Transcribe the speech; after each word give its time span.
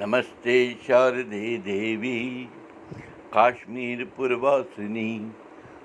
नमस्ते 0.00 0.54
शारदे 0.82 1.56
देवी 1.58 2.18
काश्मीरपुरवासिनी 3.32 5.08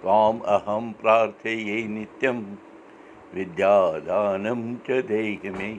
त्वाम् 0.00 0.40
अहं 0.54 0.90
प्रार्थये 0.92 1.76
नित्यं 1.88 2.42
विद्यादानं 3.34 4.62
च 4.88 5.00
देहि 5.08 5.50
मे 5.50 5.70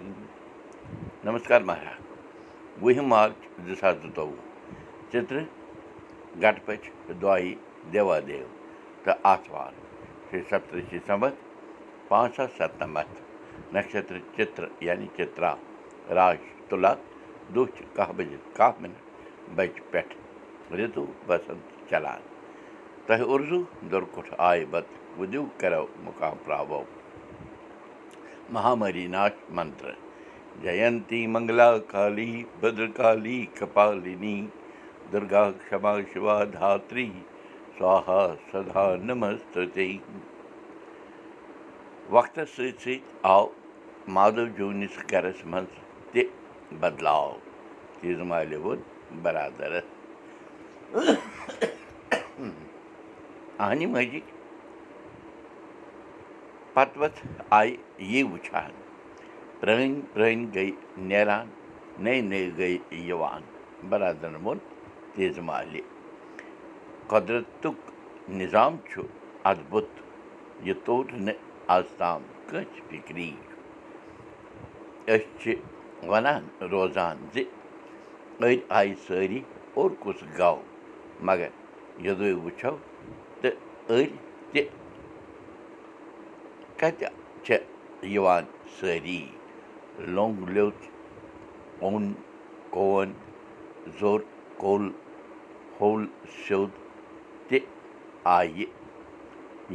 नमस्कार 1.25 1.63
महाराज। 1.63 2.83
वही 2.83 3.05
मार्च 3.05 3.47
दिशा 3.61 3.93
चुतौ 3.93 4.28
चित्र 5.12 5.46
घटपच 6.42 6.92
द्वाई 7.19 7.55
देवादेव। 7.92 8.46
त 9.05 9.21
आसवार 9.26 9.73
श्री 10.29 10.42
सप्तषि 10.42 10.99
संवत 11.07 11.37
पाँच 12.10 12.35
सौ 12.35 12.47
सतमत 12.60 13.26
नक्षत्र 13.76 14.19
चित्र 14.37 14.76
यानी 14.83 15.07
चित्रा 15.17 15.57
राज 16.12 16.38
तुला 16.70 16.98
دۄہ 17.53 17.66
چھِ 17.75 17.84
کاہ 17.95 18.12
بَجے 18.17 18.38
کاہ 18.57 18.71
مِنٹ 18.81 18.98
بَجہِ 19.55 19.81
پٮ۪ٹھ 19.91 20.13
رِتوٗ 20.77 21.08
بسنت 21.27 21.90
چلان 21.90 22.22
اُرزوٗ 23.31 23.63
دُرکُٹھ 23.91 24.34
آیہِ 24.49 24.66
بتہٕ 24.72 25.86
مُقام 26.05 26.38
پراوو 26.45 26.84
مہامری 28.53 29.05
ناش 29.16 29.34
منتر 29.58 29.91
جینتی 30.62 31.26
منگلا 31.34 31.70
کالی 31.91 32.44
بدرکالی 32.59 33.39
کپالِنی 33.58 34.38
دُرگا 35.12 35.44
کما 35.70 35.94
شِوا 36.14 36.38
دھاتری 36.53 37.09
سوہا 37.77 38.23
سدا 38.52 38.86
نمستے 39.08 39.88
وقتس 42.09 42.50
سۭتۍ 42.55 42.72
سۭتۍ 42.84 42.98
آو 43.34 43.45
مادو 44.16 44.45
جوٗنِس 44.58 44.98
گرس 45.12 45.45
منٛز 45.45 45.73
بدلاو 46.72 47.38
مالہِ 48.30 48.58
اہنہِ 53.59 53.86
مجِد 53.94 54.31
پتہٕ 56.73 57.00
آیہِ 57.58 57.76
یہِ 58.12 58.23
وٕچھان 58.31 58.72
پرٛٲنۍ 59.59 60.02
پرٛٲنۍ 60.14 60.45
گٔے 60.56 60.72
نیران 61.09 61.48
نٔے 62.04 62.22
نٔے 62.30 62.50
گٔے 62.58 62.78
یِوان 63.08 63.42
برادرن 63.89 64.36
ووٚن 64.36 64.58
تیٖژ 65.14 65.39
مالہِ 65.48 65.82
قۄدرتُک 67.09 67.78
نِظام 68.39 68.78
چھُ 68.89 69.02
اَدبُت 69.52 69.89
یہِ 70.67 70.73
توٚر 70.86 71.14
نہٕ 71.26 71.39
آز 71.76 71.86
تام 71.98 72.22
کٲنٛسہِ 72.48 72.82
فِکری 72.89 73.32
أسۍ 75.08 75.39
چھِ 75.39 75.54
وَنان 76.04 76.44
روزان 76.72 77.18
زِ 77.34 77.44
أڑۍ 78.42 78.58
آیہِ 78.78 78.94
سٲری 79.06 79.42
اوٚڑ 79.76 79.92
کُس 80.02 80.20
گوٚو 80.38 80.62
مگر 81.28 81.50
یوٚدوے 82.06 82.34
وٕچھو 82.44 82.74
تہٕ 83.42 83.56
أڑۍ 83.90 84.08
تہِ 84.52 84.62
کَتہِ 86.80 87.08
چھِ 87.46 87.58
یِوان 88.14 88.44
سٲری 88.80 89.22
لوٚنٛگ 90.16 90.50
لیوٚژ 90.56 90.80
اوٚن 91.84 92.14
کوٚن 92.76 93.12
زوٚر 94.00 94.20
کوٚل 94.62 94.90
ہوٚل 95.80 96.06
سیوٚد 96.46 96.72
تہِ 97.48 97.60
آیہِ 98.38 98.66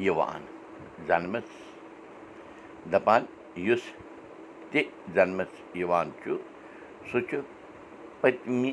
یِوان 0.04 0.42
زَنمَس 1.08 1.48
دَپان 2.92 3.22
یُس 3.66 3.84
تہِ 4.70 4.82
زَنمَس 5.14 5.52
یِوان 5.80 6.08
چھُ 6.22 6.30
سُہ 7.10 7.18
چھُ 7.28 7.38
پٔتمہِ 8.20 8.72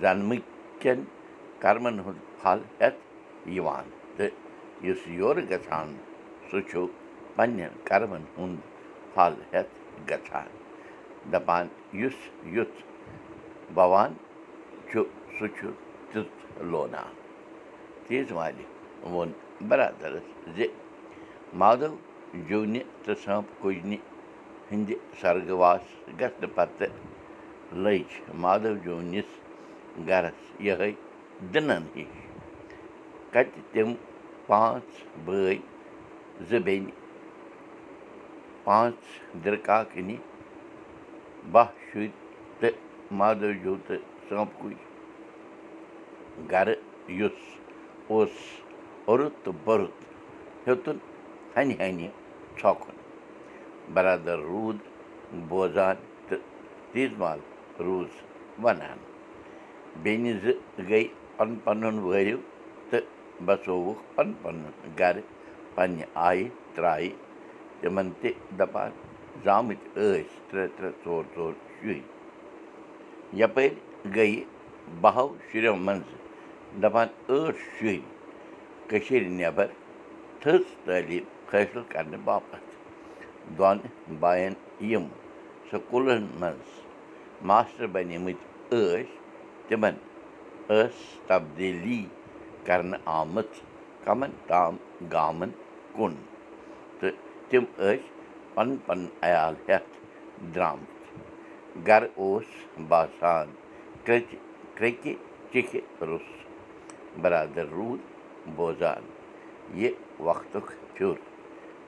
زَنمہٕ 0.00 0.42
کٮ۪ن 0.80 1.00
کَرمَن 1.62 1.96
ہُنٛد 2.04 2.20
پھل 2.40 2.58
ہٮ۪تھ 2.80 3.00
یِوان 3.56 3.84
تہٕ 4.16 4.34
یُس 4.86 5.00
یورٕ 5.18 5.44
گژھان 5.50 5.88
سُہ 6.48 6.58
چھُ 6.68 6.80
پنٛنٮ۪ن 7.36 7.72
کَرمَن 7.88 8.24
ہُنٛد 8.36 8.60
پھل 9.14 9.32
ہٮ۪تھ 9.52 9.72
گژھان 10.10 10.48
دَپان 11.32 11.66
یُس 12.00 12.18
یُتھ 12.54 12.78
بَوان 13.74 14.10
چھُ 14.88 15.02
سُہ 15.38 15.46
چھُ 15.56 15.66
تیُتھ 16.10 16.36
لونان 16.70 17.12
تیٖژ 18.06 18.28
والہِ 18.36 18.64
ووٚن 19.10 19.30
بَرادَرَس 19.68 20.28
زِ 20.56 20.66
مادو 21.60 21.90
جوٗنہِ 22.48 22.80
تہٕ 23.04 23.18
سٲنٛپ 23.22 23.46
کُجنہِ 23.62 23.98
ہِنٛدِ 24.70 24.94
سرگواس 25.20 25.84
گژھنہٕ 26.20 26.54
پَتہٕ 26.54 26.92
لٔج 27.82 28.10
مادو 28.42 28.72
جوٗنِس 28.84 29.30
گَرَس 30.08 30.40
یِہوٚے 30.66 30.92
دٕنَن 31.52 31.84
ہِش 31.94 32.14
کَتہِ 33.32 33.60
تِم 33.72 33.88
پانٛژھ 34.46 34.96
بٲے 35.24 35.56
زٕ 36.48 36.60
بیٚنہِ 36.66 36.92
پانٛژھ 38.64 39.06
دِرکاکنہِ 39.44 40.16
باہ 41.52 41.70
شُرۍ 41.86 42.10
تہٕ 42.58 42.74
مادوجوٗ 43.18 43.76
تہٕ 43.86 44.02
سٲنٛپ 44.28 44.50
کُج 44.60 44.76
گَرٕ 46.50 46.76
یُس 47.18 47.38
اوس 48.10 48.34
اوٚرُت 49.06 49.34
تہٕ 49.44 49.58
بوٚرُت 49.64 49.96
ہیوٚتُن 50.66 50.96
ہَنہِ 51.56 51.74
ہَنہِ 51.80 52.08
ژھۄکُن 52.58 52.96
بَرادَر 53.94 54.38
روٗد 54.50 54.78
بوزان 55.48 55.96
تہٕ 56.28 56.40
تیٖژ 56.92 57.12
مال 57.18 57.38
روٗز 57.84 58.12
وَنان 58.62 58.98
بیٚنہِ 60.02 60.32
زٕ 60.42 60.54
گٔے 60.88 61.02
پَنُن 61.36 61.56
پَنُن 61.64 61.98
وٲرِو 62.06 62.38
تہٕ 62.90 63.04
بَسووُکھ 63.46 64.02
پَنُن 64.14 64.32
پَنُن 64.42 64.64
گَرٕ 64.98 65.22
پنٛنہِ 65.74 66.04
آیہِ 66.28 66.48
ترٛایہِ 66.74 67.10
تِمَن 67.80 68.10
تہِ 68.20 68.30
دَپان 68.58 68.90
زامٕتۍ 69.44 69.88
ٲسۍ 69.94 70.24
ترٛےٚ 70.50 70.70
ترٛےٚ 70.76 70.94
ژور 71.04 71.24
ژور 71.34 71.52
شُرۍ 71.80 72.00
یَپٲرۍ 73.40 73.74
گٔیہِ 74.14 74.44
بَہو 75.00 75.26
شُرٮ۪و 75.48 75.74
منٛزٕ 75.86 76.18
دَپان 76.82 77.08
ٲٹھ 77.28 77.58
شُرۍ 77.78 78.00
کٔشیٖرِ 78.88 79.26
نٮ۪بر 79.38 79.66
تھٔز 80.40 80.62
تعلیٖم 80.84 81.24
حٲصِل 81.52 81.82
کَرنہٕ 81.92 82.24
باپتھ 82.24 82.75
دۄن 83.58 83.78
بایَن 84.20 84.54
یِم 84.90 85.06
سکوٗلَن 85.70 86.26
منٛز 86.40 86.70
ماسٹر 87.48 87.86
بَنیمٕتۍ 87.92 88.34
ٲسۍ 88.70 89.04
تِمَن 89.68 89.94
ٲس 90.68 90.96
تبدیٖلی 91.26 92.02
کَرنہٕ 92.66 93.00
آمٕژ 93.20 93.60
کَمَن 94.04 94.30
تام 94.46 94.76
گامَن 95.12 95.50
کُن 95.96 96.14
تہٕ 96.98 97.14
تِم 97.50 97.64
ٲسۍ 97.78 98.02
پَنُن 98.54 98.76
پَنُن 98.86 99.06
عیال 99.26 99.54
ہٮ۪تھ 99.68 99.90
درٛامٕتۍ 100.54 101.86
گَرٕ 101.86 102.08
اوس 102.20 102.48
باسان 102.88 103.46
کرٛچہِ 104.04 104.36
کرٛیٚکہِ 104.76 105.14
چِکھِ 105.52 105.76
روٚس 106.08 106.28
بَرادَر 107.22 107.66
روٗد 107.76 108.02
بوزان 108.56 109.04
یہِ 109.80 109.90
وقتُک 110.26 110.66
پھیُر 110.94 111.14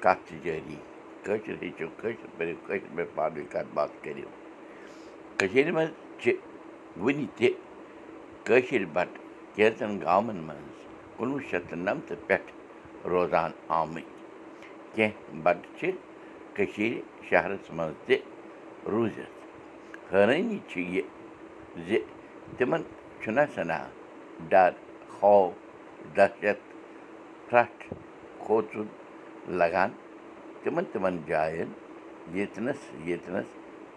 کَتھ 0.02 0.28
چھِ 0.28 0.36
جٲری 0.44 0.76
کٲشِر 1.24 1.54
ہیٚچھِو 1.62 1.86
کٲشِر 2.00 2.28
پٲٹھۍ 2.36 2.54
کٲشِر 2.66 2.88
پٲٹھۍ 2.96 3.14
پانہٕ 3.14 3.36
ؤنۍ 3.36 3.50
کَتھ 3.52 3.74
باتھ 3.74 3.92
کٔرِو 4.02 4.28
کٔشیٖرِ 5.38 5.70
منٛز 5.76 5.92
چھِ 6.20 6.32
وٕنہِ 7.02 7.26
تہِ 7.36 7.48
کٲشِر 8.46 8.84
بَٹہٕ 8.92 9.22
کینٛژَن 9.54 9.98
گامَن 10.04 10.36
منٛز 10.46 10.76
کُنوُہ 11.16 11.40
شَتھ 11.50 11.66
تہٕ 11.68 11.78
نَمتہٕ 11.86 12.26
پٮ۪ٹھ 12.26 12.50
روزان 13.10 13.50
آمٕتۍ 13.78 14.12
کینٛہہ 14.94 15.40
بَٹہٕ 15.42 15.72
چھِ 15.78 15.90
کٔشیٖرِ 16.54 17.00
شہرَس 17.28 17.70
منٛز 17.76 17.94
تہِ 18.06 18.16
روٗزِتھ 18.92 19.36
حٲرٲنی 20.12 20.58
چھِ 20.68 20.80
یہِ 20.94 21.02
زِ 21.86 21.98
تِمَن 22.56 22.82
چھُنہ 23.20 23.40
سَنا 23.54 23.78
ڈَر 24.50 24.70
خوف 25.18 25.52
دہشت 26.16 26.60
پھرٛٹھ 27.48 27.82
کھوژُن 28.42 28.86
لَگان 29.60 29.90
تِمَن 30.68 30.84
تِمَن 30.92 31.16
جایَن 31.26 31.68
ییٚتنَس 32.34 32.80
ییٚتنَس 33.06 33.46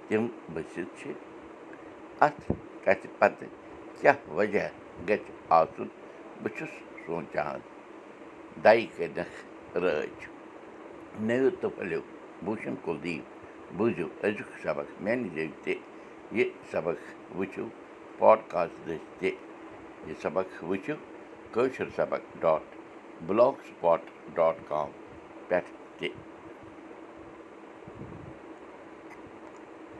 تِم 0.07 0.27
بٔسِتھ 0.53 0.91
چھِ۔ 0.99 1.11
اَتھ 2.25 2.51
کَتھِ 2.83 3.07
پَتہٕ 3.19 3.47
کیٛاہ 4.01 4.29
وجہ 4.37 4.67
گژھِ 5.07 5.31
آسُن؟ 5.57 5.87
بہٕ 6.41 6.53
چھُس 6.57 6.73
سونٛچان 7.05 7.59
دَے 8.63 8.85
کٔرنَکھ 8.95 9.77
رٲچھ 9.83 10.23
نٔوِو 11.27 11.49
تہٕ 11.59 11.71
پھٔلِو 11.75 12.01
بوٗشَن 12.45 12.75
کُلدیٖپ 12.85 13.25
بوٗزِو 13.77 14.07
أزیُک 14.23 14.49
سبق۔ 14.63 14.87
میٛانہِ 15.03 15.29
ذٔریعہِ 15.35 15.63
تہِ 15.63 15.75
یہِ 16.37 16.45
سبق 16.71 16.97
وٕچھِو 17.37 17.65
پاڈکاسٹ 18.17 18.89
تہِ 19.19 19.29
یہِ 20.07 20.15
سبق 20.21 20.63
وٕچھِو۔ 20.69 20.95
کٲشُر 21.53 21.87
سبق 21.95 22.21
dot 22.41 22.63
block 23.27 23.55
spot 23.67 24.01
dot 24.35 24.55
com 24.67 24.89
پٮ۪ٹھ 25.47 25.69
تہِ 25.99 26.09